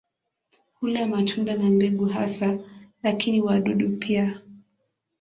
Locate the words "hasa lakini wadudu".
2.05-3.97